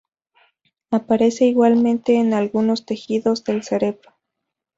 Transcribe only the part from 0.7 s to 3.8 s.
Aparece igualmente en algunos tejidos del